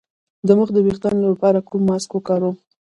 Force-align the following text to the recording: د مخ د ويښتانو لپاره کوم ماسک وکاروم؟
د 0.47 0.49
مخ 0.59 0.69
د 0.73 0.77
ويښتانو 0.85 1.21
لپاره 1.33 1.65
کوم 1.67 1.81
ماسک 1.89 2.09
وکاروم؟ 2.13 2.55